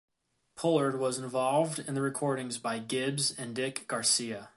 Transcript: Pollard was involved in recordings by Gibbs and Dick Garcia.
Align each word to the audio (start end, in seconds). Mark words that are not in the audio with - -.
Pollard 0.55 0.97
was 0.97 1.19
involved 1.19 1.77
in 1.77 1.93
recordings 1.99 2.57
by 2.57 2.79
Gibbs 2.79 3.37
and 3.37 3.53
Dick 3.53 3.87
Garcia. 3.87 4.49